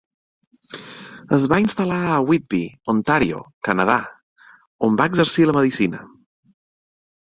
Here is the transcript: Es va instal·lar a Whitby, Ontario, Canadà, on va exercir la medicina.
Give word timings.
Es 1.37 1.45
va 1.51 1.59
instal·lar 1.65 1.99
a 2.07 2.17
Whitby, 2.31 2.63
Ontario, 2.95 3.45
Canadà, 3.71 4.01
on 4.91 5.01
va 5.03 5.11
exercir 5.15 5.51
la 5.51 5.59
medicina. 5.63 6.07